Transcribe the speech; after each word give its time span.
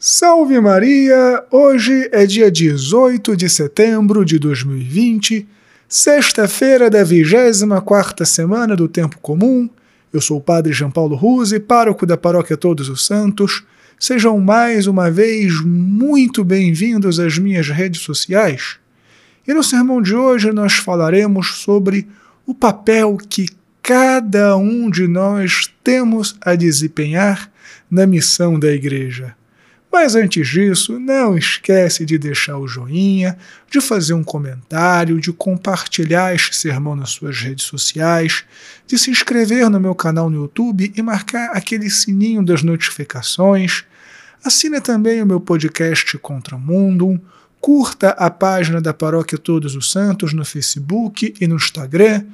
Salve 0.00 0.60
Maria! 0.60 1.44
Hoje 1.50 2.08
é 2.12 2.24
dia 2.24 2.52
18 2.52 3.36
de 3.36 3.50
setembro 3.50 4.24
de 4.24 4.38
2020, 4.38 5.44
sexta-feira 5.88 6.88
da 6.88 7.02
24 7.02 8.24
semana 8.24 8.76
do 8.76 8.86
Tempo 8.86 9.18
Comum. 9.18 9.68
Eu 10.12 10.20
sou 10.20 10.38
o 10.38 10.40
Padre 10.40 10.72
João 10.72 10.92
Paulo 10.92 11.16
Ruse, 11.16 11.58
pároco 11.58 12.06
da 12.06 12.16
Paróquia 12.16 12.56
Todos 12.56 12.88
os 12.88 13.04
Santos. 13.04 13.64
Sejam 13.98 14.38
mais 14.38 14.86
uma 14.86 15.10
vez 15.10 15.60
muito 15.64 16.44
bem-vindos 16.44 17.18
às 17.18 17.36
minhas 17.36 17.68
redes 17.68 18.02
sociais. 18.02 18.76
E 19.48 19.52
no 19.52 19.64
sermão 19.64 20.00
de 20.00 20.14
hoje 20.14 20.52
nós 20.52 20.74
falaremos 20.74 21.56
sobre 21.56 22.06
o 22.46 22.54
papel 22.54 23.16
que 23.28 23.48
cada 23.82 24.56
um 24.56 24.88
de 24.88 25.08
nós 25.08 25.68
temos 25.82 26.36
a 26.40 26.54
desempenhar 26.54 27.50
na 27.90 28.06
missão 28.06 28.60
da 28.60 28.70
igreja. 28.70 29.36
Mas 29.90 30.14
antes 30.14 30.46
disso, 30.46 30.98
não 30.98 31.36
esquece 31.36 32.04
de 32.04 32.18
deixar 32.18 32.58
o 32.58 32.68
joinha, 32.68 33.38
de 33.70 33.80
fazer 33.80 34.12
um 34.12 34.22
comentário, 34.22 35.20
de 35.20 35.32
compartilhar 35.32 36.34
este 36.34 36.54
sermão 36.54 36.94
nas 36.94 37.10
suas 37.10 37.40
redes 37.40 37.64
sociais, 37.64 38.44
de 38.86 38.98
se 38.98 39.10
inscrever 39.10 39.68
no 39.70 39.80
meu 39.80 39.94
canal 39.94 40.28
no 40.28 40.42
YouTube 40.42 40.92
e 40.94 41.02
marcar 41.02 41.50
aquele 41.56 41.88
sininho 41.88 42.44
das 42.44 42.62
notificações. 42.62 43.84
Assine 44.44 44.80
também 44.80 45.22
o 45.22 45.26
meu 45.26 45.40
podcast 45.40 46.16
Contra 46.18 46.58
Mundo, 46.58 47.18
curta 47.58 48.10
a 48.10 48.30
página 48.30 48.80
da 48.80 48.92
Paróquia 48.92 49.38
Todos 49.38 49.74
os 49.74 49.90
Santos 49.90 50.34
no 50.34 50.44
Facebook 50.44 51.34
e 51.40 51.46
no 51.46 51.56
Instagram. 51.56 52.24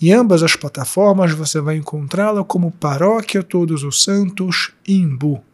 Em 0.00 0.12
ambas 0.12 0.44
as 0.44 0.54
plataformas 0.54 1.32
você 1.32 1.60
vai 1.60 1.76
encontrá-la 1.76 2.44
como 2.44 2.70
Paróquia 2.70 3.42
Todos 3.42 3.82
os 3.82 4.02
Santos 4.02 4.70
Imbu. 4.86 5.49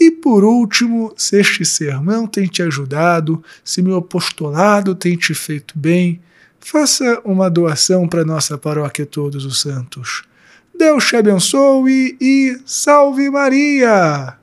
E 0.00 0.10
por 0.10 0.42
último, 0.44 1.12
se 1.14 1.38
este 1.38 1.62
sermão 1.62 2.26
tem 2.26 2.46
te 2.46 2.62
ajudado, 2.62 3.44
se 3.62 3.82
meu 3.82 3.96
apostolado 3.96 4.94
tem 4.94 5.14
te 5.14 5.34
feito 5.34 5.78
bem, 5.78 6.18
faça 6.58 7.20
uma 7.22 7.50
doação 7.50 8.08
para 8.08 8.24
nossa 8.24 8.56
paróquia 8.56 9.04
Todos 9.04 9.44
os 9.44 9.60
Santos. 9.60 10.22
Deus 10.76 11.06
te 11.06 11.16
abençoe 11.16 12.16
e 12.18 12.58
salve 12.64 13.28
Maria! 13.28 14.38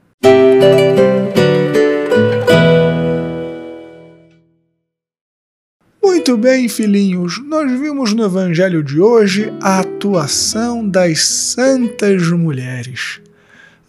Muito 6.04 6.38
bem, 6.38 6.70
filhinhos, 6.70 7.42
nós 7.48 7.72
vimos 7.80 8.14
no 8.14 8.26
Evangelho 8.26 8.84
de 8.84 9.02
hoje 9.02 9.52
a 9.60 9.80
atuação 9.80 10.88
das 10.88 11.26
santas 11.26 12.30
mulheres. 12.30 13.22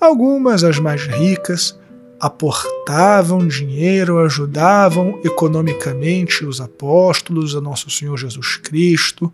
Algumas, 0.00 0.62
as 0.62 0.78
mais 0.78 1.02
ricas, 1.06 1.76
aportavam 2.20 3.46
dinheiro, 3.46 4.18
ajudavam 4.18 5.20
economicamente 5.24 6.44
os 6.44 6.60
apóstolos, 6.60 7.56
a 7.56 7.60
Nosso 7.60 7.90
Senhor 7.90 8.16
Jesus 8.16 8.56
Cristo. 8.56 9.32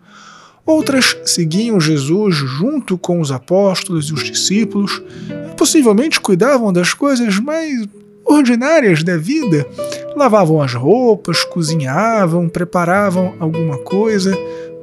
Outras 0.64 1.16
seguiam 1.26 1.78
Jesus 1.78 2.34
junto 2.34 2.96
com 2.96 3.20
os 3.20 3.30
apóstolos 3.30 4.08
e 4.08 4.14
os 4.14 4.24
discípulos 4.24 5.02
e 5.50 5.54
possivelmente 5.54 6.18
cuidavam 6.18 6.72
das 6.72 6.94
coisas 6.94 7.38
mais 7.38 7.86
ordinárias 8.24 9.02
da 9.02 9.18
vida. 9.18 9.66
Lavavam 10.16 10.62
as 10.62 10.72
roupas, 10.72 11.44
cozinhavam, 11.44 12.48
preparavam 12.48 13.34
alguma 13.38 13.76
coisa 13.78 14.34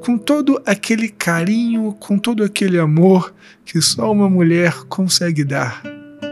com 0.02 0.18
todo 0.18 0.62
aquele 0.66 1.10
carinho, 1.10 1.96
com 2.00 2.18
todo 2.18 2.44
aquele 2.44 2.80
amor 2.80 3.34
que 3.64 3.80
só 3.80 4.12
uma 4.12 4.30
mulher 4.30 4.74
consegue 4.90 5.44
dar. 5.44 5.82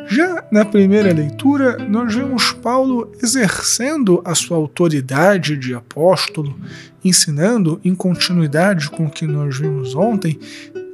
Já 0.08 0.44
na 0.52 0.66
primeira 0.66 1.14
leitura, 1.14 1.78
nós 1.78 2.16
vemos 2.16 2.52
Paulo 2.52 3.12
exercendo 3.22 4.24
a 4.26 4.34
sua 4.34 4.58
autoridade 4.58 5.56
de 5.56 5.76
apóstolo, 5.76 6.60
ensinando, 7.06 7.80
em 7.86 7.94
continuidade 7.94 8.90
com 8.90 9.06
o 9.06 9.10
que 9.10 9.28
nós 9.28 9.60
vimos 9.60 9.94
ontem, 9.94 10.40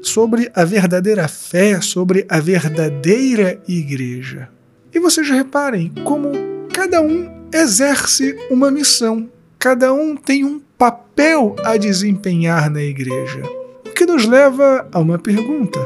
sobre 0.02 0.52
a 0.54 0.66
verdadeira 0.66 1.30
fé, 1.30 1.80
sobre 1.80 2.26
a 2.28 2.42
verdadeira 2.42 3.58
igreja. 3.68 4.50
E 4.94 5.00
vocês 5.00 5.30
reparem 5.30 5.94
como 6.04 6.34
cada 6.74 7.02
um 7.02 7.48
exerce 7.54 8.38
uma 8.52 8.70
missão, 8.70 9.30
cada 9.66 9.92
um 9.92 10.16
tem 10.16 10.46
um 10.46 10.62
papel 10.78 11.56
a 11.64 11.76
desempenhar 11.76 12.70
na 12.70 12.84
igreja. 12.84 13.42
O 13.84 13.90
que 13.96 14.06
nos 14.06 14.24
leva 14.24 14.88
a 14.92 15.00
uma 15.00 15.18
pergunta: 15.18 15.80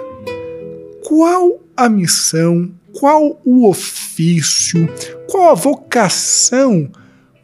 qual 1.08 1.64
a 1.78 1.88
missão, 1.88 2.74
qual 2.92 3.42
o 3.46 3.70
ofício, 3.70 4.86
qual 5.30 5.52
a 5.52 5.54
vocação 5.54 6.92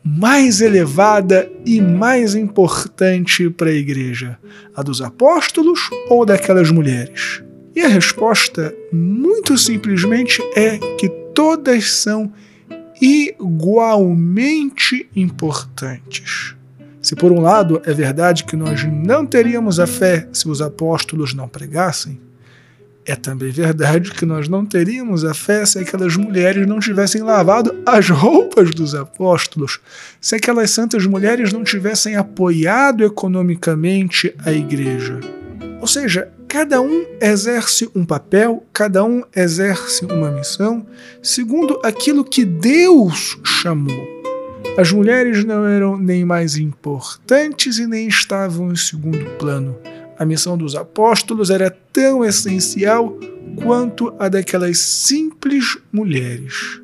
mais 0.04 0.60
elevada 0.60 1.50
e 1.66 1.80
mais 1.80 2.36
importante 2.36 3.50
para 3.50 3.70
a 3.70 3.74
igreja? 3.74 4.38
A 4.76 4.84
dos 4.84 5.02
apóstolos 5.02 5.90
ou 6.10 6.26
daquelas 6.26 6.70
mulheres? 6.70 7.42
E 7.74 7.80
a 7.80 7.88
resposta, 7.88 8.76
muito 8.92 9.58
simplesmente, 9.58 10.42
é 10.54 10.78
que 10.98 11.08
todas 11.34 11.94
são 11.94 12.30
igualmente 13.56 15.10
importantes. 15.16 16.54
Se 17.02 17.16
por 17.16 17.32
um 17.32 17.40
lado 17.40 17.82
é 17.86 17.94
verdade 17.94 18.44
que 18.44 18.56
nós 18.56 18.84
não 18.84 19.26
teríamos 19.26 19.80
a 19.80 19.88
fé 19.88 20.28
se 20.34 20.50
os 20.50 20.62
apóstolos 20.62 21.34
não 21.34 21.48
pregassem, 21.48 22.20
é 23.06 23.16
também 23.16 23.52
verdade 23.52 24.12
que 24.12 24.26
nós 24.26 24.50
não 24.50 24.66
teríamos 24.66 25.24
a 25.24 25.34
fé 25.34 25.64
se 25.66 25.78
aquelas 25.78 26.18
mulheres 26.18 26.68
não 26.68 26.80
tivessem 26.80 27.22
lavado 27.22 27.76
as 27.86 28.10
roupas 28.10 28.72
dos 28.72 28.96
apóstolos, 28.96 29.80
se 30.20 30.36
aquelas 30.36 30.72
santas 30.72 31.06
mulheres 31.06 31.54
não 31.54 31.64
tivessem 31.64 32.16
apoiado 32.16 33.06
economicamente 33.06 34.34
a 34.44 34.52
igreja. 34.52 35.20
Ou 35.80 35.88
seja, 35.88 36.30
cada 36.48 36.82
um 36.82 37.06
exerce 37.22 37.90
um 37.96 38.06
papel, 38.06 38.66
cada 38.72 39.04
um 39.04 39.24
exerce 39.36 40.06
uma 40.06 40.32
missão, 40.32 40.86
segundo 41.22 41.80
aquilo 41.84 42.24
que 42.24 42.46
Deus 42.46 43.38
chamou. 43.44 44.16
As 44.78 44.92
mulheres 44.92 45.46
não 45.46 45.66
eram 45.66 45.98
nem 45.98 46.26
mais 46.26 46.58
importantes 46.58 47.78
e 47.78 47.88
nem 47.88 48.08
estavam 48.08 48.72
em 48.72 48.76
segundo 48.76 49.26
plano. 49.38 49.78
A 50.18 50.26
missão 50.26 50.58
dos 50.58 50.76
apóstolos 50.76 51.50
era 51.50 51.70
tão 51.92 52.24
essencial 52.24 53.18
quanto 53.56 54.14
a 54.20 54.28
daquelas 54.28 54.80
simples 54.80 55.78
mulheres. 55.92 56.82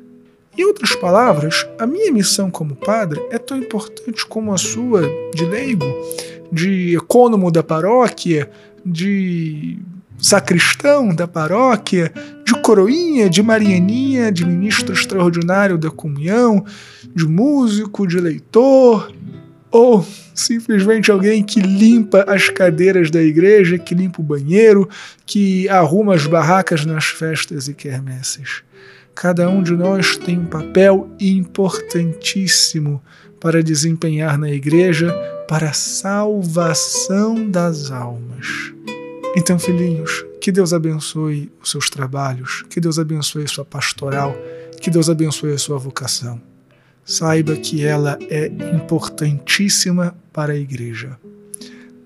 Em 0.56 0.64
outras 0.64 0.94
palavras, 0.96 1.66
a 1.78 1.86
minha 1.86 2.12
missão 2.12 2.50
como 2.50 2.76
padre 2.76 3.20
é 3.30 3.38
tão 3.38 3.56
importante 3.56 4.26
como 4.26 4.52
a 4.52 4.58
sua 4.58 5.02
de 5.34 5.44
leigo, 5.46 5.86
de 6.52 6.94
ecônomo 6.94 7.50
da 7.50 7.62
paróquia, 7.62 8.50
de 8.84 9.78
sacristão 10.18 11.14
da 11.14 11.26
paróquia, 11.26 12.12
de 12.44 12.54
coroinha, 12.60 13.30
de 13.30 13.42
marianinha, 13.42 14.30
de 14.30 14.44
ministro 14.44 14.92
extraordinário 14.92 15.78
da 15.78 15.90
comunhão, 15.90 16.64
de 17.14 17.26
músico, 17.26 18.06
de 18.06 18.20
leitor, 18.20 19.10
ou 19.70 20.06
simplesmente 20.34 21.10
alguém 21.10 21.42
que 21.42 21.58
limpa 21.60 22.24
as 22.28 22.50
cadeiras 22.50 23.10
da 23.10 23.22
igreja, 23.22 23.78
que 23.78 23.94
limpa 23.94 24.20
o 24.20 24.24
banheiro, 24.24 24.88
que 25.24 25.68
arruma 25.70 26.14
as 26.14 26.26
barracas 26.26 26.84
nas 26.84 27.06
festas 27.06 27.66
e 27.68 27.74
quermesses. 27.74 28.62
Cada 29.14 29.48
um 29.48 29.62
de 29.62 29.72
nós 29.72 30.16
tem 30.16 30.38
um 30.38 30.46
papel 30.46 31.10
importantíssimo 31.18 33.02
para 33.40 33.62
desempenhar 33.62 34.38
na 34.38 34.50
igreja 34.50 35.12
para 35.48 35.70
a 35.70 35.72
salvação 35.72 37.50
das 37.50 37.90
almas. 37.90 38.72
Então, 39.36 39.58
filhinhos, 39.58 40.24
que 40.40 40.52
Deus 40.52 40.72
abençoe 40.72 41.50
os 41.62 41.70
seus 41.70 41.88
trabalhos, 41.88 42.64
que 42.68 42.80
Deus 42.80 42.98
abençoe 42.98 43.44
a 43.44 43.48
sua 43.48 43.64
pastoral, 43.64 44.34
que 44.80 44.90
Deus 44.90 45.08
abençoe 45.08 45.52
a 45.52 45.58
sua 45.58 45.78
vocação. 45.78 46.40
Saiba 47.04 47.56
que 47.56 47.84
ela 47.84 48.18
é 48.28 48.46
importantíssima 48.46 50.14
para 50.32 50.52
a 50.52 50.56
igreja. 50.56 51.18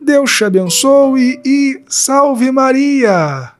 Deus 0.00 0.36
te 0.36 0.44
abençoe 0.44 1.40
e 1.44 1.82
salve 1.88 2.52
Maria! 2.52 3.55